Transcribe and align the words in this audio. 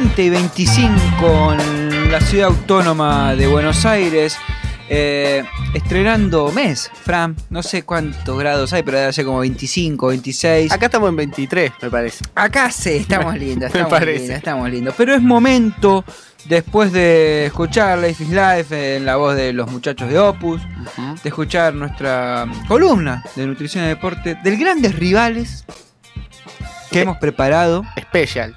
20 0.00 0.22
y 0.22 0.30
25 0.30 1.52
en 1.52 2.10
la 2.10 2.22
ciudad 2.22 2.48
autónoma 2.48 3.34
de 3.36 3.46
Buenos 3.46 3.84
Aires. 3.84 4.34
Eh, 4.88 5.44
estrenando 5.74 6.50
mes, 6.52 6.90
Fran. 7.04 7.36
No 7.50 7.62
sé 7.62 7.82
cuántos 7.82 8.38
grados 8.38 8.72
hay, 8.72 8.82
pero 8.82 8.98
debe 8.98 9.12
ser 9.12 9.26
como 9.26 9.40
25, 9.40 10.06
26. 10.06 10.72
Acá 10.72 10.86
estamos 10.86 11.10
en 11.10 11.16
23, 11.16 11.72
me 11.82 11.90
parece. 11.90 12.24
Acá 12.34 12.70
sí, 12.70 12.92
estamos 12.94 13.34
lindos, 13.38 13.74
Me 13.74 13.84
parece. 13.84 14.20
lindos, 14.20 14.36
estamos 14.38 14.70
lindos. 14.70 14.94
Pero 14.96 15.14
es 15.14 15.20
momento, 15.20 16.02
después 16.46 16.92
de 16.92 17.44
escuchar 17.46 17.98
Life 17.98 18.24
is 18.24 18.30
Life 18.30 18.96
en 18.96 19.04
la 19.04 19.16
voz 19.16 19.36
de 19.36 19.52
los 19.52 19.70
muchachos 19.70 20.08
de 20.08 20.18
Opus, 20.18 20.62
de 21.22 21.28
escuchar 21.28 21.74
nuestra 21.74 22.46
columna 22.68 23.22
de 23.36 23.46
nutrición 23.46 23.84
y 23.84 23.88
deporte, 23.88 24.34
del 24.42 24.56
grandes 24.56 24.94
rivales 24.94 25.66
que 26.90 27.02
hemos 27.02 27.18
preparado. 27.18 27.84
Especial. 27.96 28.56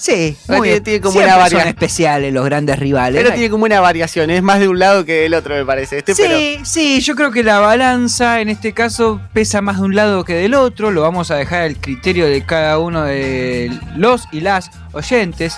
Sí, 0.00 0.34
muy 0.48 0.62
tiene- 0.62 0.80
tiene 0.80 1.00
como 1.02 1.18
una 1.18 1.32
son 1.32 1.38
varia- 1.40 1.62
especiales 1.68 2.32
los 2.32 2.42
grandes 2.46 2.78
rivales. 2.78 3.20
Pero 3.22 3.34
tiene 3.34 3.50
como 3.50 3.64
una 3.66 3.80
variación, 3.80 4.30
es 4.30 4.42
más 4.42 4.58
de 4.58 4.68
un 4.68 4.78
lado 4.78 5.04
que 5.04 5.12
del 5.12 5.34
otro, 5.34 5.54
me 5.54 5.64
parece. 5.66 5.98
Este, 5.98 6.14
Sí, 6.14 6.22
pero 6.26 6.64
sí, 6.64 7.00
yo 7.00 7.14
creo 7.14 7.30
que 7.30 7.42
la 7.42 7.58
balanza 7.60 8.40
en 8.40 8.48
este 8.48 8.72
caso 8.72 9.20
pesa 9.34 9.60
más 9.60 9.76
de 9.76 9.82
un 9.82 9.94
lado 9.94 10.24
que 10.24 10.32
del 10.34 10.54
otro. 10.54 10.90
Lo 10.90 11.02
vamos 11.02 11.30
a 11.30 11.36
dejar 11.36 11.62
al 11.62 11.76
criterio 11.76 12.26
de 12.26 12.44
cada 12.46 12.78
uno 12.78 13.02
de 13.04 13.70
los 13.94 14.26
y 14.32 14.40
las 14.40 14.70
oyentes. 14.92 15.56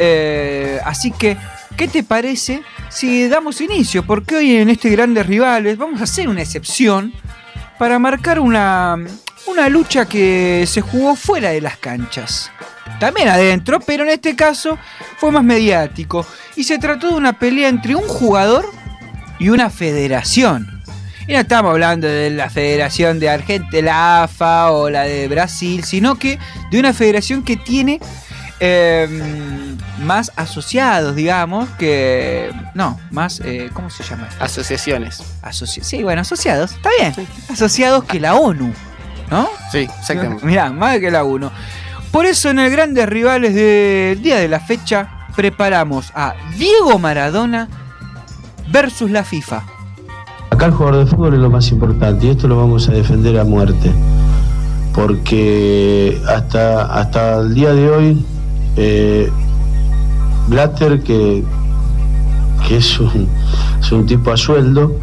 Eh, 0.00 0.80
así 0.84 1.10
que, 1.12 1.36
¿qué 1.76 1.88
te 1.88 2.02
parece 2.02 2.62
si 2.88 3.28
damos 3.28 3.60
inicio? 3.60 4.04
Porque 4.04 4.36
hoy 4.36 4.56
en 4.56 4.68
este 4.68 4.90
Grandes 4.90 5.26
Rivales 5.26 5.78
vamos 5.78 6.00
a 6.00 6.04
hacer 6.04 6.28
una 6.28 6.42
excepción 6.42 7.12
para 7.78 7.98
marcar 7.98 8.40
una, 8.40 8.96
una 9.46 9.68
lucha 9.68 10.06
que 10.06 10.64
se 10.66 10.80
jugó 10.80 11.14
fuera 11.14 11.50
de 11.50 11.60
las 11.60 11.76
canchas. 11.76 12.50
También 12.98 13.28
adentro, 13.28 13.80
pero 13.80 14.04
en 14.04 14.10
este 14.10 14.34
caso 14.34 14.78
fue 15.18 15.30
más 15.30 15.44
mediático. 15.44 16.26
Y 16.56 16.64
se 16.64 16.78
trató 16.78 17.08
de 17.08 17.14
una 17.14 17.34
pelea 17.38 17.68
entre 17.68 17.94
un 17.94 18.06
jugador 18.08 18.66
y 19.38 19.50
una 19.50 19.68
federación. 19.70 20.82
Y 21.28 21.32
no 21.32 21.40
estamos 21.40 21.72
hablando 21.72 22.06
de 22.06 22.30
la 22.30 22.48
federación 22.48 23.18
de 23.18 23.28
Argentina, 23.28 23.82
la 23.82 24.22
AFA 24.24 24.70
o 24.70 24.88
la 24.88 25.02
de 25.02 25.26
Brasil, 25.28 25.82
sino 25.84 26.14
que 26.14 26.38
de 26.70 26.78
una 26.80 26.92
federación 26.94 27.42
que 27.42 27.56
tiene 27.56 28.00
eh, 28.60 29.08
más 29.98 30.32
asociados, 30.36 31.14
digamos, 31.16 31.68
que... 31.78 32.50
No, 32.74 32.98
más... 33.10 33.40
eh, 33.44 33.70
¿Cómo 33.72 33.90
se 33.90 34.02
llama? 34.04 34.28
esto? 34.30 34.44
asociaciones. 34.44 35.22
Asoci- 35.42 35.82
sí, 35.82 36.02
bueno, 36.02 36.22
asociados, 36.22 36.72
está 36.72 36.90
bien. 36.98 37.14
Asociados 37.50 38.04
que 38.04 38.20
la 38.20 38.34
ONU, 38.36 38.72
¿no? 39.30 39.48
Sí, 39.72 39.88
exactamente. 40.00 40.46
Mirá, 40.46 40.70
más 40.72 40.98
que 40.98 41.10
la 41.10 41.24
ONU. 41.24 41.50
Por 42.16 42.24
eso 42.24 42.48
en 42.48 42.58
el 42.60 42.70
Grandes 42.70 43.06
Rivales 43.06 43.54
del 43.54 44.22
día 44.22 44.36
de 44.36 44.48
la 44.48 44.58
fecha 44.58 45.28
preparamos 45.36 46.10
a 46.14 46.32
Diego 46.56 46.98
Maradona 46.98 47.68
versus 48.72 49.10
la 49.10 49.22
FIFA. 49.22 49.62
Acá 50.48 50.64
el 50.64 50.72
jugador 50.72 51.04
de 51.04 51.10
fútbol 51.10 51.34
es 51.34 51.40
lo 51.40 51.50
más 51.50 51.70
importante 51.70 52.24
y 52.24 52.30
esto 52.30 52.48
lo 52.48 52.56
vamos 52.56 52.88
a 52.88 52.92
defender 52.92 53.38
a 53.38 53.44
muerte. 53.44 53.92
Porque 54.94 56.18
hasta, 56.26 56.86
hasta 56.86 57.40
el 57.40 57.52
día 57.52 57.74
de 57.74 57.90
hoy, 57.90 58.26
eh, 58.76 59.30
Blatter, 60.48 61.02
que, 61.02 61.44
que 62.66 62.76
es, 62.78 62.98
un, 62.98 64.06
tipo 64.06 64.32
a 64.32 64.38
sueldo, 64.38 64.98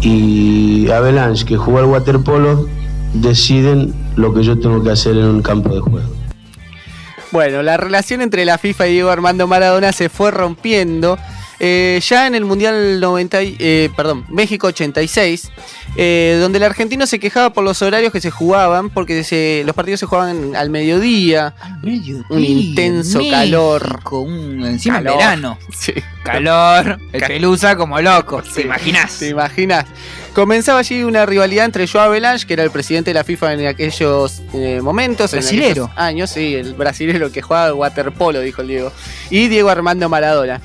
y 0.00 0.90
Avalanche, 0.90 1.44
que 1.44 1.56
jugó 1.56 1.78
al 1.78 1.84
waterpolo, 1.84 2.66
deciden 3.14 4.05
lo 4.16 4.34
que 4.34 4.42
yo 4.42 4.58
tengo 4.58 4.82
que 4.82 4.90
hacer 4.90 5.16
en 5.16 5.24
un 5.24 5.42
campo 5.42 5.74
de 5.74 5.80
juego. 5.80 6.08
Bueno, 7.32 7.62
la 7.62 7.76
relación 7.76 8.22
entre 8.22 8.44
la 8.44 8.58
FIFA 8.58 8.86
y 8.86 8.92
Diego 8.92 9.10
Armando 9.10 9.46
Maradona 9.46 9.92
se 9.92 10.08
fue 10.08 10.30
rompiendo. 10.30 11.18
Eh, 11.60 12.00
ya 12.06 12.26
en 12.26 12.34
el 12.34 12.44
Mundial 12.44 13.00
90, 13.00 13.42
y- 13.42 13.56
eh, 13.58 13.90
perdón, 13.96 14.24
México 14.28 14.66
86, 14.66 15.50
eh, 15.96 16.38
donde 16.40 16.58
el 16.58 16.64
argentino 16.64 17.06
se 17.06 17.18
quejaba 17.18 17.50
por 17.52 17.64
los 17.64 17.80
horarios 17.82 18.12
que 18.12 18.20
se 18.20 18.30
jugaban, 18.30 18.90
porque 18.90 19.24
se- 19.24 19.62
los 19.64 19.74
partidos 19.74 20.00
se 20.00 20.06
jugaban 20.06 20.54
al 20.56 20.70
mediodía, 20.70 21.54
un 22.28 22.44
intenso 22.44 23.20
calor. 23.30 24.00
Un, 24.10 24.64
encima 24.66 24.98
en 24.98 25.04
Calor. 25.04 25.18
verano. 25.18 25.58
Sí. 25.76 25.92
Calor, 26.24 26.98
el 27.12 27.20
pelusa 27.22 27.76
como 27.76 28.00
loco, 28.00 28.42
Sí, 28.42 28.50
¿te 28.56 28.62
imaginas? 28.62 29.18
¿Te 29.18 29.28
imaginas? 29.28 29.86
Comenzaba 30.34 30.80
allí 30.80 31.02
una 31.02 31.24
rivalidad 31.24 31.64
entre 31.64 31.86
Joao 31.86 32.06
Avelange, 32.06 32.46
que 32.46 32.52
era 32.54 32.62
el 32.62 32.70
presidente 32.70 33.10
de 33.10 33.14
la 33.14 33.24
FIFA 33.24 33.54
en 33.54 33.66
aquellos 33.68 34.42
eh, 34.52 34.80
momentos. 34.82 35.32
en 35.32 35.38
Brasilero. 35.40 35.84
aquellos 35.84 35.90
años, 35.98 36.30
sí, 36.30 36.54
el 36.54 36.74
brasilero 36.74 37.32
que 37.32 37.40
jugaba 37.40 37.72
waterpolo, 37.72 38.40
dijo 38.40 38.60
el 38.62 38.68
Diego. 38.68 38.92
Y 39.30 39.48
Diego 39.48 39.70
Armando 39.70 40.08
Maradona. 40.10 40.60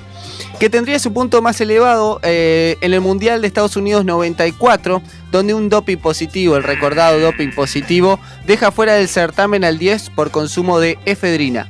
Que 0.61 0.69
tendría 0.69 0.99
su 0.99 1.11
punto 1.11 1.41
más 1.41 1.59
elevado 1.59 2.19
eh, 2.21 2.75
en 2.81 2.93
el 2.93 3.01
Mundial 3.01 3.41
de 3.41 3.47
Estados 3.47 3.77
Unidos 3.77 4.05
94, 4.05 5.01
donde 5.31 5.55
un 5.55 5.69
doping 5.69 5.97
positivo, 5.97 6.55
el 6.55 6.61
recordado 6.61 7.19
doping 7.19 7.49
positivo, 7.49 8.19
deja 8.45 8.71
fuera 8.71 8.93
del 8.93 9.07
certamen 9.07 9.63
al 9.63 9.79
10 9.79 10.11
por 10.11 10.29
consumo 10.29 10.79
de 10.79 10.99
efedrina. 11.05 11.67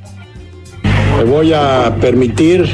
Me 1.16 1.24
voy 1.24 1.54
a 1.54 1.96
permitir 2.02 2.68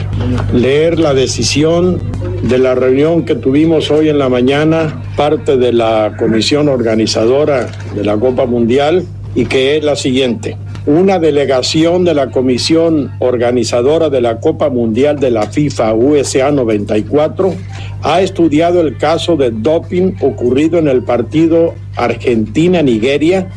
leer 0.53 0.99
la 0.99 1.15
decisión 1.15 2.03
de 2.43 2.59
la 2.59 2.75
reunión 2.75 3.25
que 3.25 3.37
tuvimos 3.37 3.89
hoy 3.93 4.09
en 4.09 4.19
la 4.19 4.29
mañana, 4.29 5.01
parte 5.17 5.57
de 5.57 5.73
la 5.73 6.17
comisión 6.19 6.69
organizadora 6.69 7.71
de 7.95 8.03
la 8.03 8.17
Copa 8.17 8.45
Mundial, 8.45 9.07
y 9.37 9.47
que 9.47 9.77
es 9.77 9.85
la 9.85 9.95
siguiente. 9.95 10.57
Una 10.89 11.19
delegación 11.19 12.03
de 12.07 12.15
la 12.15 12.31
comisión 12.31 13.13
organizadora 13.19 14.09
de 14.09 14.23
la 14.23 14.41
Copa 14.41 14.71
Mundial 14.71 15.21
de 15.21 15.31
la 15.31 15.43
FIFA 15.43 15.93
USA 15.93 16.51
94 16.51 17.55
ha 18.01 18.23
estudiado 18.23 18.81
el 18.81 18.97
caso 18.97 19.37
de 19.37 19.51
doping 19.51 20.15
ocurrido 20.23 20.79
en 20.79 20.89
el 20.89 21.05
partido 21.05 21.75
Argentina-Nigeria 21.95 23.51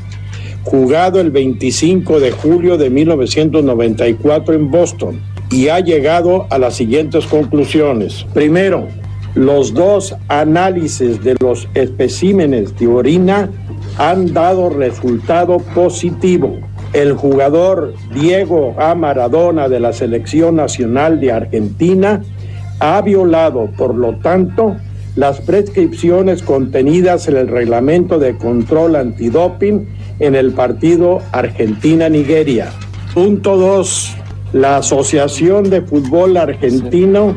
jugado 0.63 1.21
el 1.21 1.31
25 1.31 2.19
de 2.19 2.31
julio 2.31 2.77
de 2.77 2.89
1994 2.89 4.53
en 4.53 4.69
Boston 4.69 5.21
y 5.49 5.69
ha 5.69 5.79
llegado 5.79 6.47
a 6.49 6.59
las 6.59 6.75
siguientes 6.75 7.25
conclusiones. 7.27 8.25
Primero, 8.33 8.89
los 9.35 9.73
dos 9.73 10.17
análisis 10.27 11.23
de 11.23 11.37
los 11.39 11.69
especímenes 11.75 12.77
de 12.77 12.87
orina 12.87 13.49
han 13.97 14.33
dado 14.33 14.69
resultado 14.69 15.59
positivo. 15.73 16.59
El 16.93 17.13
jugador 17.13 17.93
Diego 18.13 18.75
A. 18.77 18.95
Maradona 18.95 19.69
de 19.69 19.79
la 19.79 19.93
Selección 19.93 20.57
Nacional 20.57 21.21
de 21.21 21.31
Argentina 21.31 22.21
ha 22.79 23.01
violado, 23.01 23.69
por 23.77 23.95
lo 23.95 24.17
tanto, 24.17 24.75
las 25.15 25.39
prescripciones 25.39 26.41
contenidas 26.43 27.27
en 27.29 27.37
el 27.37 27.47
reglamento 27.47 28.19
de 28.19 28.37
control 28.37 28.95
antidoping 28.95 29.87
en 30.19 30.35
el 30.35 30.51
partido 30.51 31.19
Argentina-Nigeria. 31.31 32.69
Punto 33.13 33.55
2. 33.55 34.17
La 34.53 34.77
Asociación 34.77 35.69
de 35.69 35.81
Fútbol 35.81 36.35
Argentino 36.35 37.35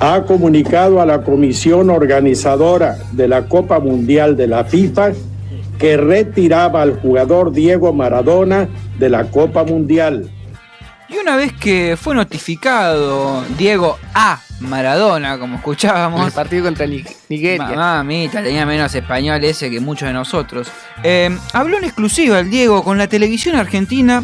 ha 0.00 0.22
comunicado 0.24 1.00
a 1.00 1.06
la 1.06 1.22
comisión 1.22 1.88
organizadora 1.88 2.98
de 3.12 3.26
la 3.28 3.48
Copa 3.48 3.80
Mundial 3.80 4.36
de 4.36 4.46
la 4.46 4.64
FIFA 4.64 5.12
que 5.78 5.96
retiraba 5.96 6.82
al 6.82 7.00
jugador 7.00 7.52
Diego 7.52 7.92
Maradona 7.92 8.68
de 8.98 9.08
la 9.10 9.24
Copa 9.24 9.64
Mundial. 9.64 10.30
Y 11.08 11.18
una 11.18 11.36
vez 11.36 11.52
que 11.52 11.96
fue 12.00 12.14
notificado 12.14 13.44
Diego 13.58 13.98
A. 14.14 14.40
Maradona, 14.60 15.32
como 15.32 15.44
En 15.46 15.50
el 15.52 15.56
escuchábamos, 15.58 16.32
partido 16.32 16.64
contra 16.64 16.86
Ni- 16.86 17.04
Nigeria. 17.28 17.66
Mamita, 17.74 18.42
tenía 18.42 18.64
menos 18.64 18.94
español 18.94 19.42
ese 19.44 19.70
que 19.70 19.80
muchos 19.80 20.06
de 20.06 20.12
nosotros. 20.14 20.68
Eh, 21.02 21.36
habló 21.52 21.78
en 21.78 21.84
exclusiva 21.84 22.38
el 22.38 22.48
Diego 22.48 22.82
con 22.84 22.96
la 22.96 23.08
televisión 23.08 23.56
argentina 23.56 24.22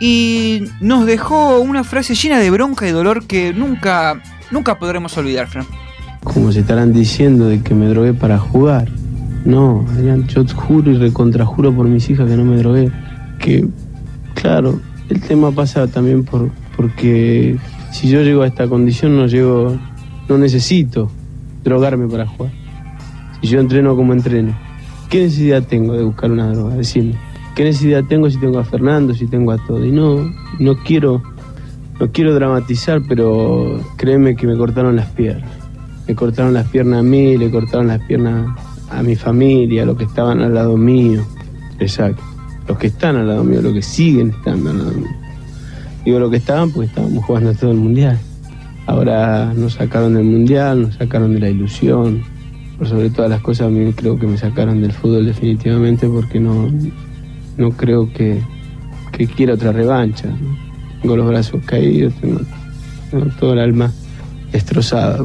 y 0.00 0.64
nos 0.80 1.06
dejó 1.06 1.60
una 1.60 1.84
frase 1.84 2.14
llena 2.14 2.40
de 2.40 2.50
bronca 2.50 2.86
y 2.88 2.90
dolor 2.90 3.24
que 3.26 3.52
nunca, 3.54 4.20
nunca 4.50 4.78
podremos 4.78 5.16
olvidar, 5.16 5.46
Fran. 5.46 5.66
Como 6.24 6.50
se 6.52 6.60
estarán 6.60 6.92
diciendo 6.92 7.46
de 7.46 7.62
que 7.62 7.74
me 7.74 7.86
drogué 7.86 8.12
para 8.12 8.38
jugar. 8.38 8.88
No, 9.44 9.84
Adrián, 9.90 10.26
yo 10.28 10.44
juro 10.54 10.92
y 10.92 10.98
recontrajuro 10.98 11.74
por 11.74 11.86
mis 11.88 12.08
hijas 12.10 12.28
que 12.28 12.36
no 12.36 12.44
me 12.44 12.56
drogué. 12.56 12.90
Que, 13.38 13.66
claro, 14.34 14.80
el 15.08 15.20
tema 15.20 15.50
pasa 15.50 15.86
también 15.88 16.24
por 16.24 16.50
porque 16.76 17.58
si 17.90 18.08
yo 18.08 18.22
llego 18.22 18.42
a 18.42 18.46
esta 18.46 18.66
condición 18.66 19.16
no 19.16 19.26
llego, 19.26 19.76
no 20.28 20.38
necesito 20.38 21.10
drogarme 21.64 22.08
para 22.08 22.26
jugar. 22.26 22.52
Si 23.40 23.48
yo 23.48 23.60
entreno 23.60 23.96
como 23.96 24.12
entreno, 24.12 24.56
¿qué 25.10 25.22
necesidad 25.22 25.62
tengo 25.64 25.94
de 25.94 26.02
buscar 26.02 26.30
una 26.30 26.52
droga? 26.52 26.76
Decime. 26.76 27.14
¿Qué 27.54 27.64
necesidad 27.64 28.04
tengo 28.04 28.30
si 28.30 28.38
tengo 28.38 28.58
a 28.58 28.64
Fernando, 28.64 29.12
si 29.14 29.26
tengo 29.26 29.52
a 29.52 29.58
todo? 29.58 29.84
Y 29.84 29.92
no, 29.92 30.32
no 30.58 30.76
quiero, 30.78 31.22
no 32.00 32.10
quiero 32.10 32.34
dramatizar, 32.34 33.02
pero 33.06 33.78
créeme 33.96 34.36
que 34.36 34.46
me 34.46 34.56
cortaron 34.56 34.96
las 34.96 35.10
piernas. 35.10 35.50
Me 36.08 36.14
cortaron 36.14 36.54
las 36.54 36.66
piernas 36.68 37.00
a 37.00 37.02
mí, 37.02 37.36
le 37.36 37.50
cortaron 37.50 37.88
las 37.88 38.00
piernas 38.00 38.46
a 38.92 39.02
mi 39.02 39.16
familia, 39.16 39.82
a 39.82 39.86
los 39.86 39.96
que 39.96 40.04
estaban 40.04 40.40
al 40.40 40.54
lado 40.54 40.76
mío. 40.76 41.24
Exacto. 41.78 42.22
Los 42.68 42.78
que 42.78 42.88
están 42.88 43.16
al 43.16 43.28
lado 43.28 43.44
mío, 43.44 43.60
los 43.60 43.72
que 43.72 43.82
siguen 43.82 44.30
estando 44.30 44.70
al 44.70 44.78
lado 44.78 44.92
mío. 44.92 45.16
Digo 46.04 46.18
lo 46.18 46.30
que 46.30 46.36
estaban 46.36 46.70
porque 46.70 46.88
estábamos 46.88 47.24
jugando 47.24 47.54
todo 47.54 47.70
el 47.70 47.78
mundial. 47.78 48.18
Ahora 48.86 49.52
nos 49.54 49.74
sacaron 49.74 50.14
del 50.14 50.24
mundial, 50.24 50.82
nos 50.82 50.94
sacaron 50.96 51.34
de 51.34 51.40
la 51.40 51.48
ilusión. 51.48 52.22
Por 52.78 52.88
sobre 52.88 53.10
todas 53.10 53.30
las 53.30 53.40
cosas, 53.40 53.68
a 53.68 53.70
mí 53.70 53.92
creo 53.92 54.18
que 54.18 54.26
me 54.26 54.36
sacaron 54.36 54.82
del 54.82 54.92
fútbol 54.92 55.26
definitivamente 55.26 56.08
porque 56.08 56.40
no, 56.40 56.68
no 57.56 57.70
creo 57.70 58.12
que, 58.12 58.42
que 59.12 59.26
quiera 59.26 59.54
otra 59.54 59.72
revancha. 59.72 60.28
Tengo 61.00 61.16
los 61.16 61.28
brazos 61.28 61.60
caídos, 61.64 62.14
tengo, 62.20 62.40
todo 63.38 63.52
el 63.52 63.60
alma 63.60 63.92
destrozada. 64.50 65.24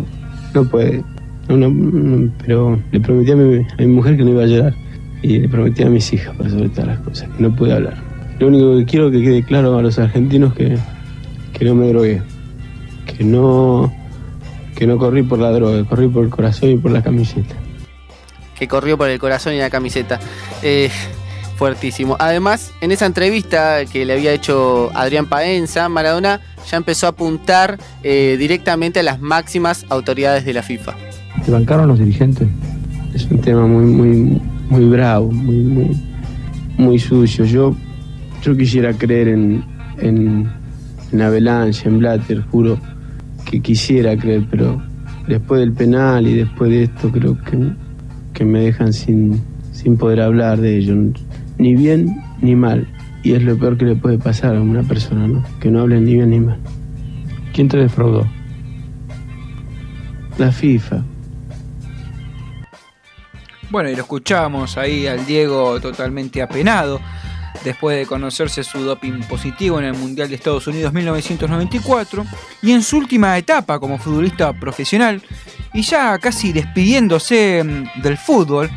No 0.53 0.63
puede. 0.65 1.03
Pero 1.47 2.79
le 2.91 2.99
prometí 2.99 3.31
a 3.31 3.35
mi, 3.35 3.87
mujer 3.87 4.17
que 4.17 4.23
no 4.23 4.31
iba 4.31 4.43
a 4.43 4.47
llorar. 4.47 4.73
Y 5.21 5.39
le 5.39 5.49
prometí 5.49 5.83
a 5.83 5.89
mis 5.89 6.13
hijas, 6.13 6.35
por 6.35 6.49
sobre 6.49 6.69
todas 6.69 6.87
las 6.87 6.99
cosas, 6.99 7.29
que 7.35 7.43
no 7.43 7.55
puede 7.55 7.73
hablar. 7.73 7.95
Lo 8.39 8.47
único 8.47 8.77
que 8.77 8.85
quiero 8.85 9.09
que 9.09 9.21
quede 9.21 9.43
claro 9.43 9.77
a 9.77 9.81
los 9.81 9.97
argentinos 9.97 10.53
que, 10.53 10.77
que 11.53 11.65
no 11.65 11.73
me 11.73 11.87
drogué, 11.87 12.21
que 13.05 13.23
no, 13.23 13.91
que 14.75 14.85
no 14.85 14.97
corrí 14.97 15.23
por 15.23 15.39
la 15.39 15.51
droga, 15.51 15.83
corrí 15.85 16.07
por 16.07 16.23
el 16.23 16.29
corazón 16.29 16.69
y 16.69 16.77
por 16.77 16.91
la 16.91 17.01
camiseta. 17.01 17.55
Que 18.59 18.67
corrió 18.67 18.97
por 18.97 19.09
el 19.09 19.19
corazón 19.19 19.53
y 19.53 19.57
la 19.57 19.69
camiseta. 19.69 20.19
Eh, 20.61 20.91
fuertísimo. 21.57 22.15
Además, 22.19 22.71
en 22.81 22.91
esa 22.91 23.05
entrevista 23.05 23.85
que 23.85 24.05
le 24.05 24.13
había 24.13 24.31
hecho 24.31 24.91
Adrián 24.93 25.27
Paenza, 25.27 25.89
Maradona 25.89 26.41
ya 26.69 26.77
empezó 26.77 27.07
a 27.07 27.09
apuntar 27.09 27.79
eh, 28.03 28.35
directamente 28.37 28.99
a 28.99 29.03
las 29.03 29.19
máximas 29.19 29.85
autoridades 29.89 30.45
de 30.45 30.53
la 30.53 30.63
FIFA. 30.63 30.95
¿Te 31.47 31.53
bancaron 31.53 31.87
los 31.87 31.97
dirigentes? 31.97 32.45
Es 33.13 33.25
un 33.31 33.39
tema 33.39 33.65
muy, 33.65 33.85
muy, 33.85 34.41
muy 34.69 34.83
bravo, 34.89 35.31
muy, 35.31 35.55
muy, 35.55 35.97
muy 36.77 36.99
sucio. 36.99 37.45
Yo 37.45 37.73
yo 38.43 38.57
quisiera 38.57 38.91
creer 38.91 39.29
en, 39.29 39.63
en, 39.99 40.51
en 41.13 41.21
Avalanche, 41.21 41.87
en 41.87 41.99
Blatter, 41.99 42.41
juro 42.51 42.77
que 43.49 43.61
quisiera 43.61 44.17
creer, 44.17 44.45
pero 44.51 44.81
después 45.25 45.61
del 45.61 45.71
penal 45.71 46.27
y 46.27 46.33
después 46.33 46.69
de 46.69 46.83
esto 46.83 47.09
creo 47.13 47.37
que, 47.41 47.57
que 48.33 48.43
me 48.43 48.63
dejan 48.63 48.91
sin, 48.91 49.39
sin 49.71 49.95
poder 49.95 50.19
hablar 50.19 50.59
de 50.59 50.79
ello, 50.79 50.97
ni 51.57 51.75
bien 51.75 52.13
ni 52.41 52.57
mal. 52.57 52.89
Y 53.23 53.31
es 53.35 53.43
lo 53.43 53.57
peor 53.57 53.77
que 53.77 53.85
le 53.85 53.95
puede 53.95 54.17
pasar 54.17 54.57
a 54.57 54.61
una 54.61 54.83
persona, 54.83 55.29
¿no? 55.29 55.45
Que 55.61 55.71
no 55.71 55.79
hable 55.79 56.01
ni 56.01 56.15
bien 56.15 56.31
ni 56.31 56.41
mal. 56.41 56.59
¿Quién 57.53 57.69
te 57.69 57.77
defraudó? 57.77 58.27
La 60.37 60.51
FIFA. 60.51 61.05
Bueno, 63.69 63.89
y 63.89 63.95
lo 63.95 64.01
escuchamos 64.03 64.77
ahí 64.77 65.07
al 65.07 65.25
Diego 65.25 65.79
totalmente 65.81 66.41
apenado 66.41 66.99
después 67.63 67.97
de 67.97 68.05
conocerse 68.05 68.63
su 68.63 68.79
doping 68.79 69.21
positivo 69.23 69.79
en 69.79 69.85
el 69.85 69.93
Mundial 69.93 70.29
de 70.29 70.35
Estados 70.35 70.67
Unidos 70.67 70.93
1994 70.93 72.25
y 72.61 72.71
en 72.71 72.81
su 72.81 72.97
última 72.97 73.37
etapa 73.37 73.79
como 73.79 73.97
futbolista 73.97 74.53
profesional 74.53 75.21
y 75.73 75.81
ya 75.81 76.17
casi 76.19 76.53
despidiéndose 76.53 77.63
mm, 77.63 78.01
del 78.01 78.17
fútbol, 78.17 78.69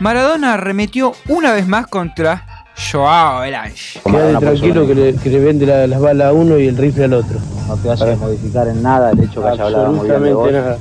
Maradona 0.00 0.54
arremetió 0.54 1.12
una 1.28 1.52
vez 1.52 1.66
más 1.66 1.86
contra 1.88 2.64
Joao 2.90 3.40
Belange. 3.40 4.00
Quédate 4.04 4.38
tranquilo 4.38 4.86
que 4.86 4.94
le, 4.94 5.38
vende 5.40 5.66
las 5.66 6.00
balas 6.00 6.28
a 6.28 6.32
uno 6.32 6.58
y 6.58 6.68
el 6.68 6.76
rifle 6.76 7.04
al 7.04 7.14
otro. 7.14 7.38
No 7.66 7.76
te 7.76 7.90
hace 7.90 8.16
modificar 8.16 8.68
en 8.68 8.82
nada 8.82 9.10
el 9.10 9.20
hecho 9.20 9.42
que 9.42 9.48
haya 9.48 9.64
hablado 9.64 9.92
muy 9.92 10.08
bien 10.08 10.22
de 10.22 10.32
vos. 10.32 10.52
nada. 10.52 10.78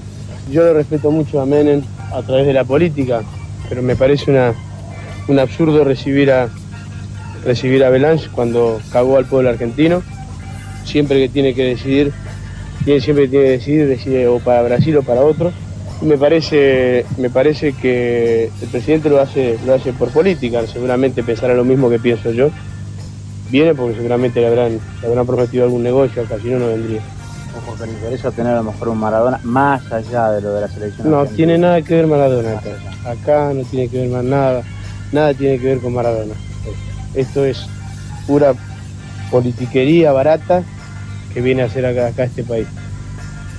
Yo 0.52 0.64
lo 0.64 0.74
respeto 0.74 1.12
mucho 1.12 1.42
a 1.42 1.46
Menem 1.46 1.82
a 2.14 2.22
través 2.22 2.46
de 2.46 2.54
la 2.54 2.64
política, 2.64 3.24
pero 3.70 3.82
me 3.82 3.96
parece 3.96 4.32
una, 4.32 4.54
un 5.28 5.40
absurdo 5.40 5.84
recibir 5.84 6.32
a, 6.32 6.50
recibir 7.46 7.84
a 7.84 7.90
Belange 7.90 8.28
cuando 8.34 8.80
cagó 8.92 9.18
al 9.18 9.26
pueblo 9.26 9.50
argentino. 9.50 10.04
Siempre 10.86 11.20
que 11.20 11.30
tiene 11.30 11.54
que 11.54 11.64
decidir, 11.64 12.14
siempre 12.86 13.26
que 13.26 13.30
tiene 13.30 13.46
que 13.46 13.52
decidir, 13.52 13.88
decide 13.88 14.28
o 14.28 14.40
para 14.40 14.62
Brasil 14.64 14.98
o 14.98 15.04
para 15.04 15.22
otro. 15.22 15.52
Y 16.02 16.06
me 16.06 16.18
parece, 16.18 17.06
me 17.18 17.30
parece 17.30 17.74
que 17.74 18.52
el 18.62 18.68
presidente 18.70 19.10
lo 19.10 19.20
hace, 19.20 19.58
lo 19.66 19.74
hace 19.74 19.94
por 19.94 20.12
política, 20.12 20.66
seguramente 20.68 21.24
pensará 21.24 21.56
lo 21.56 21.66
mismo 21.66 21.90
que 21.90 22.00
pienso 22.00 22.32
yo. 22.32 22.52
Viene 23.50 23.74
porque 23.74 23.96
seguramente 23.96 24.42
le 24.42 24.48
habrán, 24.48 24.80
le 25.02 25.08
habrán 25.08 25.26
prometido 25.26 25.64
algún 25.64 25.84
negocio 25.84 26.22
acá, 26.22 26.36
si 26.42 26.50
no, 26.50 26.60
no 26.60 26.68
vendría. 26.68 27.02
Ojo, 27.78 27.86
pero 27.86 27.92
interesa 27.92 28.32
tener 28.32 28.54
a 28.54 28.58
lo 28.58 28.64
mejor 28.64 28.90
un 28.90 28.98
Maradona 28.98 29.40
más 29.44 29.92
allá 29.92 30.32
de 30.32 30.42
lo 30.42 30.54
de 30.54 30.62
la 30.62 30.68
selección. 30.68 31.12
No, 31.12 31.26
tiene 31.26 31.58
nada 31.58 31.82
que 31.82 31.96
ver 31.96 32.08
Maradona 32.08 32.58
acá. 32.58 32.70
Acá 33.06 33.54
no 33.54 33.64
tiene 33.64 33.88
que 33.88 34.00
ver 34.00 34.10
más 34.10 34.24
nada, 34.24 34.64
nada 35.12 35.34
tiene 35.34 35.60
que 35.60 35.68
ver 35.68 35.80
con 35.80 35.94
Maradona. 35.94 36.34
Esto 37.14 37.46
es 37.46 37.66
pura 38.26 38.54
politiquería 39.32 40.12
barata 40.12 40.64
que 41.34 41.42
viene 41.42 41.62
a 41.62 41.66
hacer 41.66 41.86
acá, 41.86 42.08
acá 42.08 42.24
este 42.24 42.44
país. 42.44 42.68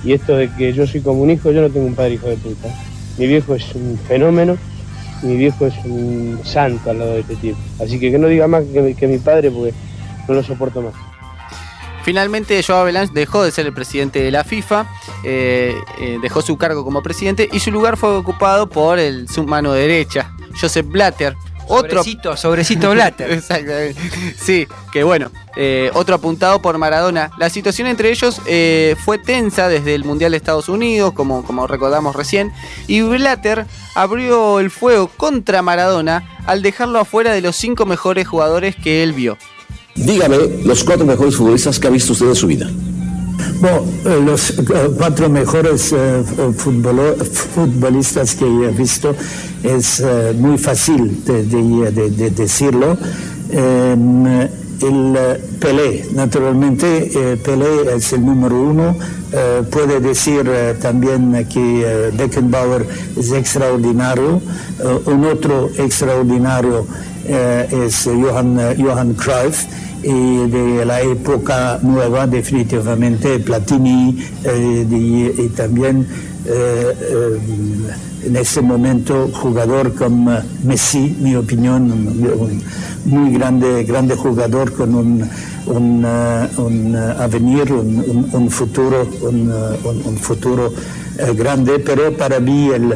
Y 0.03 0.13
esto 0.13 0.35
de 0.35 0.49
que 0.49 0.73
yo 0.73 0.87
soy 0.87 1.01
como 1.01 1.21
un 1.21 1.31
hijo, 1.31 1.51
yo 1.51 1.61
no 1.61 1.69
tengo 1.69 1.85
un 1.85 1.95
padre 1.95 2.13
hijo 2.13 2.27
de 2.27 2.37
puta. 2.37 2.69
Mi 3.17 3.27
viejo 3.27 3.55
es 3.55 3.75
un 3.75 3.99
fenómeno, 4.07 4.57
mi 5.21 5.35
viejo 5.35 5.65
es 5.65 5.75
un 5.85 6.39
santo 6.43 6.89
al 6.89 6.99
lado 6.99 7.13
de 7.13 7.19
este 7.21 7.35
tipo. 7.35 7.57
Así 7.83 7.99
que 7.99 8.11
que 8.11 8.17
no 8.17 8.27
diga 8.27 8.47
más 8.47 8.63
que, 8.63 9.07
mi 9.07 9.17
padre 9.17 9.51
porque 9.51 9.73
no 10.27 10.35
lo 10.35 10.43
soporto 10.43 10.81
más. 10.81 10.93
Finalmente, 12.09 12.63
Joao 12.63 12.85
Belange 12.85 13.13
dejó 13.13 13.43
de 13.43 13.51
ser 13.51 13.67
el 13.67 13.73
presidente 13.73 14.19
de 14.19 14.31
la 14.31 14.43
FIFA, 14.43 14.87
eh, 15.23 15.75
eh, 15.99 16.17
dejó 16.19 16.41
su 16.41 16.57
cargo 16.57 16.83
como 16.83 17.03
presidente 17.03 17.47
y 17.51 17.59
su 17.59 17.69
lugar 17.69 17.97
fue 17.97 18.09
ocupado 18.17 18.67
por 18.67 18.97
el, 18.97 19.29
su 19.29 19.43
mano 19.43 19.73
derecha, 19.73 20.31
Joseph 20.59 20.87
Blatter, 20.87 21.35
otro... 21.67 21.99
Sobrecito, 21.99 22.35
sobrecito 22.35 22.89
Blatter. 22.95 23.31
Exactamente. 23.31 23.95
Sí, 24.39 24.67
que 24.91 25.03
bueno, 25.03 25.29
eh, 25.55 25.91
otro 25.93 26.15
apuntado 26.15 26.63
por 26.63 26.79
Maradona. 26.79 27.29
La 27.37 27.51
situación 27.51 27.87
entre 27.87 28.09
ellos 28.09 28.41
eh, 28.47 28.95
fue 29.05 29.19
tensa 29.19 29.67
desde 29.67 29.93
el 29.93 30.03
Mundial 30.03 30.31
de 30.31 30.37
Estados 30.37 30.67
Unidos, 30.67 31.13
como, 31.13 31.43
como 31.43 31.67
recordamos 31.67 32.15
recién, 32.15 32.51
y 32.87 33.03
Blatter 33.03 33.67
abrió 33.93 34.59
el 34.59 34.71
fuego 34.71 35.11
contra 35.15 35.61
Maradona 35.61 36.27
al 36.47 36.63
dejarlo 36.63 36.97
afuera 36.97 37.33
de 37.33 37.41
los 37.41 37.55
cinco 37.55 37.85
mejores 37.85 38.27
jugadores 38.27 38.75
que 38.75 39.03
él 39.03 39.13
vio. 39.13 39.37
Dígame 40.05 40.37
los 40.63 40.83
cuatro 40.83 41.05
mejores 41.05 41.35
futbolistas 41.35 41.79
que 41.79 41.87
ha 41.87 41.91
visto 41.91 42.13
usted 42.13 42.29
en 42.29 42.35
su 42.35 42.47
vida. 42.47 42.69
Eh, 43.61 44.21
los 44.25 44.51
eh, 44.51 44.63
cuatro 44.97 45.29
mejores 45.29 45.91
eh, 45.91 46.23
futbolistas 46.55 48.33
que 48.35 48.45
he 48.45 48.71
visto 48.71 49.13
es 49.61 50.01
muy 50.37 50.57
fácil 50.57 51.23
de, 51.25 52.29
decirlo. 52.31 52.97
Em, 53.51 54.25
el 54.81 55.17
Pelé, 55.59 56.05
naturalmente, 56.13 57.37
Pelé 57.43 57.95
es 57.97 58.13
el 58.13 58.25
número 58.25 58.61
uno. 58.61 58.95
puede 59.69 59.99
decir 59.99 60.49
también 60.81 61.45
que 61.49 62.11
Beckenbauer 62.17 62.87
es 63.17 63.33
extraordinario. 63.33 64.41
un 65.05 65.25
otro 65.25 65.69
extraordinario 65.77 66.87
es 67.27 68.05
Johan, 68.05 68.57
Johan 68.77 69.13
Cruyff 69.15 69.65
y 70.03 70.47
de 70.47 70.85
la 70.85 71.01
época 71.01 71.79
nueva 71.81 72.25
definitivamente 72.27 73.39
Platini 73.39 74.17
eh, 74.43 75.33
y 75.37 75.49
también 75.49 76.07
eh, 76.45 76.93
eh, 77.01 77.39
en 78.25 78.35
ese 78.35 78.61
momento 78.61 79.29
jugador 79.33 79.93
como 79.93 80.37
Messi, 80.63 81.15
mi 81.19 81.35
opinión, 81.35 81.91
un 81.91 82.61
muy 83.05 83.31
grande, 83.33 83.83
grande 83.85 84.15
jugador 84.15 84.73
con 84.73 84.93
un, 84.93 85.29
un, 85.67 86.05
un 86.57 86.95
avenir, 86.95 87.71
un, 87.71 88.49
futuro, 88.49 89.07
un, 89.21 90.17
futuro 90.17 90.73
grande, 91.35 91.79
pero 91.79 92.11
para 92.17 92.41
mí 92.41 92.69
el 92.69 92.93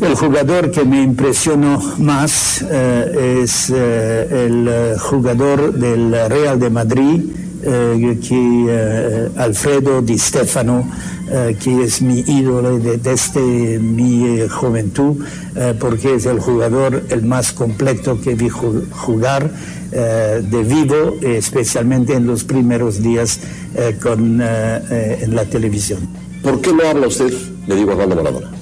el 0.00 0.14
jugador 0.14 0.70
que 0.70 0.84
me 0.84 1.02
impresionó 1.02 1.80
más 1.98 2.64
eh, 2.70 3.40
es 3.42 3.70
eh, 3.74 4.46
el 4.46 4.98
jugador 4.98 5.72
del 5.72 6.12
Real 6.28 6.58
de 6.60 6.70
Madrid, 6.70 7.22
eh, 7.62 8.18
que, 8.26 9.28
Alfredo 9.36 10.00
Di 10.02 10.18
Stefano, 10.18 10.88
que 11.28 11.84
es 11.84 12.00
mi 12.00 12.20
ídolo 12.20 12.78
desde 12.78 13.78
mi 13.78 14.48
juventud, 14.48 15.22
porque 15.78 16.14
es 16.14 16.24
el 16.24 16.38
jugador 16.40 17.04
el 17.10 17.22
más 17.24 17.52
completo 17.52 18.18
que 18.18 18.34
vi 18.34 18.48
jugar 18.48 19.50
de 19.90 20.64
vivo, 20.64 21.16
especialmente 21.20 22.14
en 22.14 22.26
los 22.26 22.44
primeros 22.44 23.02
días 23.02 23.40
con, 24.02 24.40
en 24.40 25.34
la 25.34 25.44
televisión. 25.44 26.08
¿Por 26.42 26.62
qué 26.62 26.72
no 26.72 26.88
habla 26.88 27.08
usted 27.08 27.30
de 27.66 27.74
Diego 27.74 27.92
Armando 27.92 28.16
Maradona? 28.16 28.57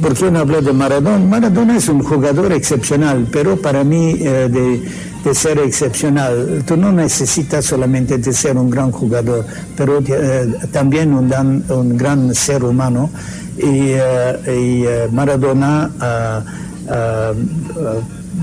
¿Por 0.00 0.14
qué 0.14 0.30
no 0.30 0.40
hablo 0.40 0.62
de 0.62 0.72
Maradona? 0.72 1.18
Maradona 1.18 1.76
es 1.76 1.88
un 1.88 2.02
jugador 2.02 2.52
excepcional, 2.52 3.26
pero 3.32 3.56
para 3.56 3.82
mí 3.82 4.16
eh, 4.20 4.48
de, 4.48 5.34
ser 5.34 5.58
excepcional, 5.58 6.62
tú 6.66 6.76
no 6.76 6.90
necesitas 6.90 7.64
solamente 7.64 8.16
de 8.16 8.32
ser 8.32 8.56
un 8.56 8.70
gran 8.70 8.90
jugador, 8.92 9.44
pero 9.76 9.98
eh, 10.06 10.54
también 10.72 11.12
un, 11.12 11.96
gran 11.98 12.34
ser 12.34 12.64
humano. 12.64 13.10
Y, 13.58 13.92
eh, 13.92 15.08
Maradona 15.12 15.90
ah, 16.00 16.44
ah, 16.88 17.32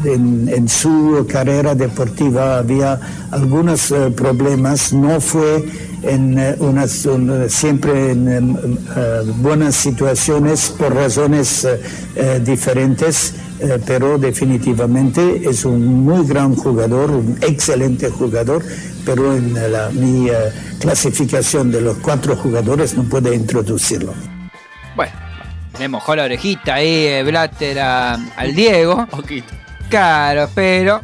en, 0.04 0.50
en 0.50 0.70
su 0.70 1.26
carrera 1.28 1.74
deportiva 1.74 2.60
había 2.60 3.00
algunos 3.32 3.94
problemas, 4.16 4.94
no 4.94 5.20
fue 5.22 5.66
en 6.06 6.38
eh, 6.40 6.56
unas, 6.60 7.06
un- 7.06 7.50
siempre 7.50 8.12
en 8.12 8.28
eh, 8.96 9.22
buenas 9.38 9.76
situaciones 9.76 10.70
por 10.78 10.94
razones 10.94 11.66
eh, 12.16 12.40
diferentes, 12.44 13.34
pero 13.86 14.18
definitivamente 14.18 15.42
es 15.50 15.64
un 15.66 16.04
muy 16.04 16.28
gran 16.28 16.56
jugador, 16.56 17.12
un 17.12 17.38
excelente 17.42 18.10
jugador, 18.10 18.64
pero 19.06 19.36
en 19.36 19.54
la, 19.72 19.90
mi 19.92 20.28
clasificación 20.80 21.72
de 21.72 21.82
los 21.82 21.98
cuatro 21.98 22.36
jugadores 22.36 22.96
no 22.96 23.04
puede 23.04 23.34
introducirlo. 23.34 24.14
Bueno, 24.96 25.14
le 25.80 25.88
mojó 25.88 26.16
la 26.16 26.26
orejita 26.26 26.76
ahí 26.76 27.24
Blatter 27.24 27.80
a- 27.80 28.14
al 28.36 28.54
Diego. 28.54 29.08
Poquito. 29.10 29.54
Claro, 29.90 30.50
pero 30.54 31.02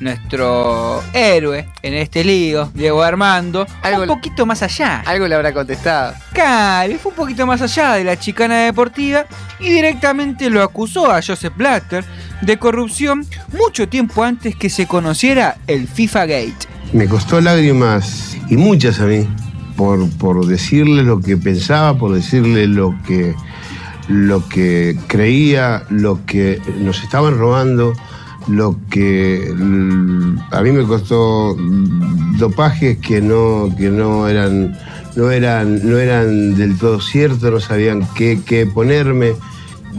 nuestro 0.00 1.02
héroe 1.12 1.68
en 1.82 1.94
este 1.94 2.24
lío, 2.24 2.70
Diego 2.74 3.02
Armando, 3.02 3.66
fue 3.66 3.90
Algo- 3.90 4.02
un 4.02 4.08
poquito 4.08 4.46
más 4.46 4.62
allá. 4.62 5.02
Algo 5.06 5.28
le 5.28 5.34
habrá 5.34 5.52
contestado. 5.52 6.14
Claro, 6.32 6.92
fue 6.98 7.10
un 7.10 7.16
poquito 7.16 7.46
más 7.46 7.62
allá 7.62 7.92
de 7.94 8.04
la 8.04 8.18
chicana 8.18 8.56
deportiva 8.64 9.26
y 9.60 9.70
directamente 9.70 10.50
lo 10.50 10.62
acusó 10.62 11.10
a 11.10 11.20
Joseph 11.22 11.54
Blatter 11.56 12.04
de 12.42 12.58
corrupción 12.58 13.26
mucho 13.56 13.88
tiempo 13.88 14.24
antes 14.24 14.56
que 14.56 14.70
se 14.70 14.86
conociera 14.86 15.56
el 15.66 15.86
FIFA 15.86 16.26
Gate. 16.26 16.66
Me 16.92 17.06
costó 17.06 17.40
lágrimas 17.40 18.36
y 18.48 18.56
muchas 18.56 18.98
a 19.00 19.04
mí 19.04 19.28
por, 19.76 20.08
por 20.18 20.46
decirle 20.46 21.02
lo 21.02 21.20
que 21.20 21.36
pensaba, 21.36 21.96
por 21.96 22.12
decirle 22.14 22.66
lo 22.66 22.94
que, 23.06 23.34
lo 24.08 24.46
que 24.48 24.96
creía, 25.06 25.84
lo 25.88 26.24
que 26.26 26.60
nos 26.78 27.02
estaban 27.02 27.38
robando, 27.38 27.92
lo 28.50 28.76
que 28.90 29.52
mm, 29.56 30.38
a 30.50 30.60
mí 30.62 30.72
me 30.72 30.84
costó 30.84 31.56
dopajes 32.38 32.98
que 32.98 33.20
no, 33.20 33.68
que 33.76 33.88
no 33.90 34.28
eran, 34.28 34.76
no 35.16 35.30
eran, 35.30 35.88
no 35.88 35.98
eran 35.98 36.56
del 36.56 36.78
todo 36.78 37.00
ciertos, 37.00 37.50
no 37.50 37.60
sabían 37.60 38.06
qué, 38.14 38.40
qué 38.44 38.66
ponerme. 38.66 39.34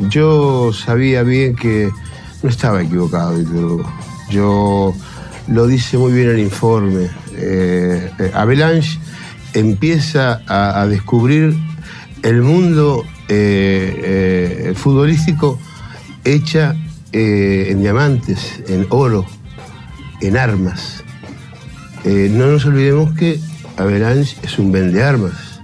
Yo 0.10 0.72
sabía 0.74 1.24
bien 1.24 1.55
que 1.55 1.89
no 2.43 2.50
estaba 2.50 2.81
equivocado. 2.81 3.36
Yo 4.29 4.93
lo 5.48 5.67
dice 5.67 5.98
muy 5.98 6.13
bien 6.13 6.29
el 6.29 6.39
informe. 6.39 7.10
Eh, 7.36 8.12
eh, 8.20 8.31
Avalanche 8.34 9.00
empieza 9.53 10.41
a, 10.48 10.81
a 10.81 10.88
descubrir 10.88 11.55
el 12.24 12.41
mundo 12.41 13.03
eh, 13.27 14.01
eh, 14.03 14.74
futbolístico 14.75 15.60
hecha 16.24 16.75
eh, 17.13 17.67
en 17.69 17.81
diamantes, 17.81 18.63
en 18.67 18.87
oro, 18.89 19.25
en 20.21 20.37
armas. 20.37 21.03
Eh, 22.05 22.29
no 22.31 22.47
nos 22.47 22.65
olvidemos 22.65 23.13
que 23.13 23.39
Avalanche 23.77 24.37
es 24.43 24.57
un 24.57 24.71
vende 24.71 25.03
armas 25.03 25.61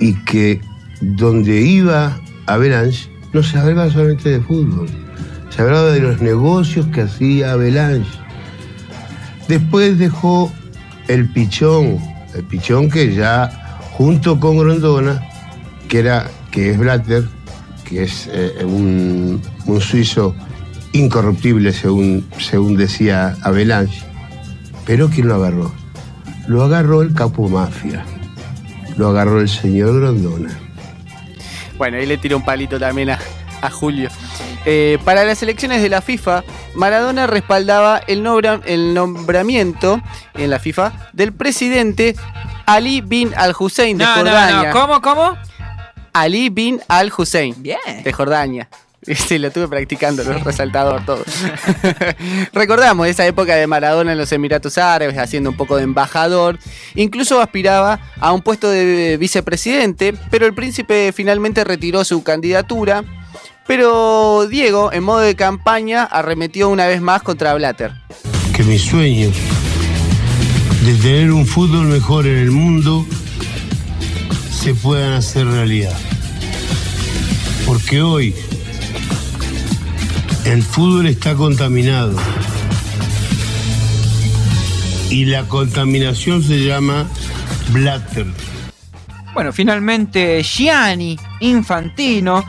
y 0.00 0.14
que 0.24 0.60
donde 1.00 1.60
iba 1.60 2.20
Avalanche 2.46 3.08
no 3.32 3.42
se 3.42 3.58
hablaba 3.58 3.90
solamente 3.90 4.30
de 4.30 4.40
fútbol, 4.40 4.88
se 5.50 5.62
hablaba 5.62 5.90
de 5.90 6.00
los 6.00 6.20
negocios 6.20 6.86
que 6.86 7.02
hacía 7.02 7.52
Avalanche. 7.52 8.10
Después 9.48 9.98
dejó 9.98 10.52
el 11.08 11.28
pichón, 11.28 11.98
el 12.34 12.44
pichón 12.44 12.90
que 12.90 13.14
ya 13.14 13.80
junto 13.92 14.38
con 14.38 14.58
Grondona, 14.58 15.22
que 15.88 16.00
era 16.00 16.28
que 16.50 16.70
es 16.70 16.78
Blatter, 16.78 17.24
que 17.84 18.02
es 18.02 18.28
eh, 18.32 18.64
un, 18.64 19.40
un 19.66 19.80
suizo 19.80 20.34
incorruptible 20.92 21.72
según, 21.72 22.28
según 22.38 22.76
decía 22.76 23.36
Avalanche. 23.42 24.02
Pero 24.86 25.08
¿quién 25.08 25.28
lo 25.28 25.34
agarró? 25.36 25.72
Lo 26.46 26.62
agarró 26.64 27.02
el 27.02 27.14
capo 27.14 27.48
mafia. 27.48 28.04
Lo 28.96 29.08
agarró 29.08 29.40
el 29.40 29.48
señor 29.48 30.00
Grondona. 30.00 30.58
Bueno, 31.76 31.98
ahí 31.98 32.06
le 32.06 32.16
tiró 32.18 32.36
un 32.38 32.44
palito 32.44 32.78
también 32.80 33.10
a, 33.10 33.18
a 33.60 33.70
Julio. 33.70 34.08
Eh, 34.64 34.98
para 35.04 35.24
las 35.24 35.42
elecciones 35.42 35.82
de 35.82 35.88
la 35.88 36.00
FIFA, 36.00 36.42
Maradona 36.74 37.26
respaldaba 37.26 37.98
el, 38.06 38.24
nombra- 38.24 38.60
el 38.64 38.94
nombramiento 38.94 40.00
en 40.34 40.50
la 40.50 40.58
FIFA 40.58 40.92
del 41.12 41.32
presidente 41.32 42.16
Ali 42.66 43.00
bin 43.00 43.32
al-Hussein 43.36 43.96
de 43.98 44.04
No, 44.04 44.10
no, 44.10 44.16
Jordania. 44.22 44.72
no, 44.72 44.80
¿cómo, 44.80 45.00
cómo? 45.00 45.36
Ali 46.12 46.48
bin 46.50 46.80
al-Hussein 46.88 47.54
Bien. 47.62 47.78
de 48.02 48.12
Jordania. 48.12 48.68
Sí, 49.28 49.38
lo 49.38 49.50
tuve 49.50 49.68
practicando, 49.68 50.24
lo 50.24 50.38
resaltador 50.38 51.04
todo. 51.04 51.24
Recordamos 52.52 53.06
esa 53.06 53.26
época 53.26 53.56
de 53.56 53.66
Maradona 53.66 54.12
en 54.12 54.18
los 54.18 54.32
Emiratos 54.32 54.78
Árabes, 54.78 55.16
haciendo 55.18 55.50
un 55.50 55.56
poco 55.56 55.76
de 55.76 55.84
embajador. 55.84 56.58
Incluso 56.94 57.40
aspiraba 57.40 58.00
a 58.20 58.32
un 58.32 58.42
puesto 58.42 58.70
de 58.70 59.16
vicepresidente, 59.18 60.14
pero 60.30 60.46
el 60.46 60.54
príncipe 60.54 61.12
finalmente 61.12 61.64
retiró 61.64 62.04
su 62.04 62.22
candidatura. 62.22 63.04
Pero 63.66 64.46
Diego, 64.48 64.92
en 64.92 65.04
modo 65.04 65.20
de 65.20 65.36
campaña, 65.36 66.04
arremetió 66.04 66.68
una 66.68 66.86
vez 66.86 67.02
más 67.02 67.22
contra 67.22 67.54
Blatter. 67.54 67.92
que 68.54 68.62
mis 68.64 68.82
sueños 68.82 69.36
de 70.84 70.94
tener 70.94 71.32
un 71.32 71.46
fútbol 71.46 71.86
mejor 71.86 72.26
en 72.26 72.38
el 72.38 72.50
mundo 72.50 73.06
se 74.50 74.74
puedan 74.74 75.12
hacer 75.12 75.46
realidad. 75.46 75.96
Porque 77.66 78.00
hoy 78.00 78.34
el 80.44 80.62
fútbol 80.62 81.06
está 81.06 81.34
contaminado 81.34 82.16
y 85.10 85.24
la 85.24 85.44
contaminación 85.44 86.42
se 86.42 86.64
llama 86.64 87.06
Blatter. 87.70 88.26
Bueno, 89.34 89.52
finalmente 89.52 90.42
Gianni 90.42 91.18
Infantino, 91.40 92.44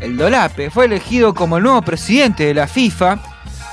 el 0.00 0.16
Dolape, 0.16 0.70
fue 0.70 0.86
elegido 0.86 1.34
como 1.34 1.56
el 1.56 1.64
nuevo 1.64 1.82
presidente 1.82 2.44
de 2.44 2.54
la 2.54 2.66
FIFA. 2.66 3.20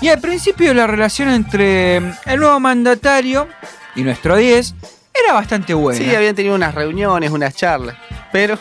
Y 0.01 0.09
al 0.09 0.19
principio 0.19 0.73
la 0.73 0.87
relación 0.87 1.29
entre 1.29 1.97
el 1.97 2.39
nuevo 2.39 2.59
mandatario 2.59 3.47
y 3.95 4.03
nuestro 4.03 4.35
10 4.35 4.75
era 5.13 5.33
bastante 5.33 5.73
buena. 5.73 5.99
Sí, 5.99 6.15
habían 6.15 6.35
tenido 6.35 6.55
unas 6.55 6.75
reuniones, 6.75 7.31
unas 7.31 7.55
charlas. 7.55 7.95
Pero 8.31 8.59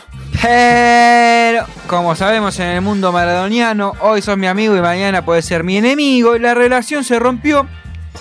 Pero, 0.49 1.65
como 1.89 2.15
sabemos 2.15 2.61
en 2.61 2.69
el 2.69 2.81
mundo 2.81 3.11
maradoniano, 3.11 3.95
hoy 4.01 4.23
sos 4.23 4.39
mi 4.39 4.47
amigo 4.47 4.77
y 4.77 4.81
mañana 4.81 5.25
puede 5.25 5.43
ser 5.43 5.65
mi 5.65 5.77
enemigo. 5.77 6.39
La 6.39 6.55
relación 6.55 7.03
se 7.03 7.19
rompió 7.19 7.67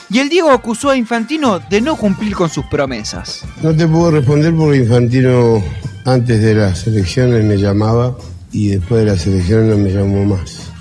y 0.09 0.17
el 0.17 0.29
Diego 0.29 0.49
acusó 0.49 0.89
a 0.89 0.97
Infantino 0.97 1.59
de 1.59 1.81
no 1.81 1.95
cumplir 1.95 2.33
con 2.33 2.49
sus 2.49 2.65
promesas. 2.65 3.45
No 3.61 3.75
te 3.75 3.87
puedo 3.87 4.09
responder 4.09 4.55
porque 4.55 4.77
Infantino 4.77 5.63
antes 6.05 6.41
de 6.41 6.55
las 6.55 6.87
elecciones 6.87 7.43
me 7.43 7.57
llamaba 7.57 8.17
y 8.51 8.69
después 8.69 9.05
de 9.05 9.11
las 9.11 9.27
elecciones 9.27 9.77
no 9.77 9.77
me 9.77 9.91
llamó 9.91 10.25
más. 10.25 10.71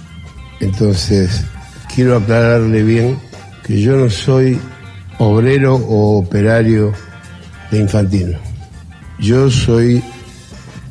Entonces, 0.60 1.44
quiero 1.94 2.16
aclararle 2.16 2.82
bien 2.82 3.18
que 3.66 3.82
yo 3.82 3.98
no 3.98 4.08
soy 4.08 4.58
obrero 5.18 5.74
o 5.74 6.20
operario 6.20 6.94
de 7.70 7.80
Infantino. 7.80 8.38
Yo 9.18 9.50
soy 9.50 10.02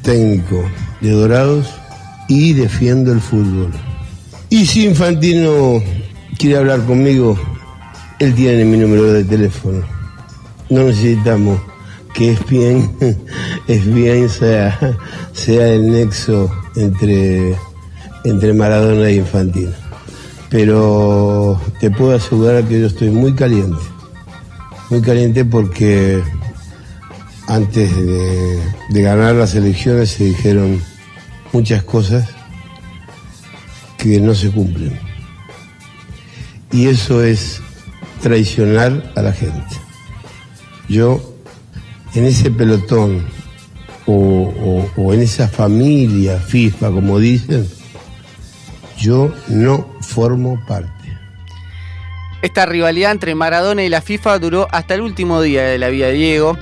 técnico 0.04 0.64
de 1.02 1.12
Dorados 1.12 1.68
y 2.28 2.54
defiendo 2.54 3.12
el 3.12 3.20
fútbol. 3.20 3.72
Y 4.50 4.66
si 4.68 4.86
Infantino 4.86 5.82
quiere 6.38 6.58
hablar 6.58 6.86
conmigo, 6.86 7.38
él 8.20 8.36
tiene 8.36 8.66
mi 8.66 8.78
número 8.78 9.12
de 9.12 9.24
teléfono. 9.24 9.84
No 10.70 10.84
necesitamos 10.84 11.60
que 12.14 12.34
es 12.34 12.46
bien, 12.48 12.92
es 13.68 13.92
bien 13.92 14.30
sea, 14.30 14.78
sea 15.34 15.68
el 15.70 15.92
nexo 15.92 16.52
entre, 16.76 17.56
entre 18.24 18.54
Maradona 18.54 19.10
e 19.10 19.16
Infantino. 19.16 19.72
Pero 20.50 21.60
te 21.80 21.90
puedo 21.90 22.16
asegurar 22.16 22.64
que 22.66 22.80
yo 22.80 22.88
estoy 22.88 23.10
muy 23.10 23.34
caliente. 23.34 23.82
Muy 24.92 25.02
caliente 25.02 25.44
porque 25.44 26.22
antes 27.48 27.96
de, 27.96 28.62
ganar 29.02 29.36
las 29.36 29.56
elecciones 29.56 30.12
se 30.12 30.26
dijeron 30.26 30.82
muchas 31.52 31.84
cosas 31.84 32.30
que 33.98 34.20
no 34.20 34.34
se 34.36 34.52
cumplen. 34.52 35.00
Y 36.72 36.88
eso 36.88 37.24
es 37.24 37.62
traicionar 38.22 39.12
a 39.16 39.22
la 39.22 39.34
gente. 39.34 39.76
Yo, 40.90 41.34
en 42.16 42.26
ese 42.26 42.50
pelotón 42.52 43.26
o, 44.06 44.14
o- 44.14 44.92
o 45.02 45.14
en 45.14 45.22
esa 45.22 45.48
familia 45.48 46.40
FIFA, 46.40 46.92
como 46.92 47.20
dicen, 47.20 47.68
yo 48.98 49.34
no 49.48 49.88
formo 50.02 50.60
parte. 50.68 50.92
Esta 52.42 52.66
rivalidad 52.66 53.12
entre 53.12 53.36
Maradona 53.36 53.84
y 53.84 53.90
la 53.90 54.02
FIFA 54.02 54.40
duró 54.40 54.68
hasta 54.72 54.96
el 54.96 55.02
último 55.02 55.42
día 55.42 55.64
de 55.64 55.78
la 55.78 55.88
vida 55.90 56.08
de 56.08 56.14
Diego. 56.14 56.58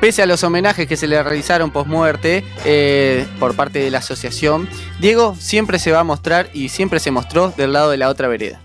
Pese 0.00 0.22
a 0.22 0.26
los 0.26 0.44
homenajes 0.44 0.86
que 0.86 0.96
se 0.96 1.06
le 1.06 1.22
realizaron 1.22 1.70
post-muerte 1.70 2.44
eh, 2.64 3.26
por 3.40 3.56
parte 3.56 3.78
de 3.78 3.90
la 3.90 3.98
asociación, 3.98 4.68
Diego 5.00 5.34
siempre 5.38 5.78
se 5.78 5.90
va 5.90 6.00
a 6.00 6.04
mostrar 6.04 6.50
y 6.52 6.68
siempre 6.68 7.00
se 7.00 7.10
mostró 7.10 7.50
del 7.50 7.72
lado 7.72 7.90
de 7.90 7.96
la 7.96 8.08
otra 8.08 8.28
vereda. 8.28 8.60